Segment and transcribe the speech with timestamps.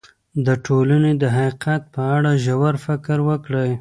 [0.45, 3.69] د ټولنې د حقیقت په اړه ژور فکر وکړئ.